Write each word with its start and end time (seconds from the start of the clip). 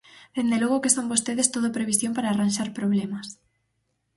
Dende 0.35 0.57
logo 0.61 0.81
que 0.83 0.93
son 0.95 1.11
vostedes 1.13 1.51
todo 1.55 1.75
previsión 1.77 2.11
para 2.15 2.31
arranxar 2.33 2.69
problemas. 2.79 3.27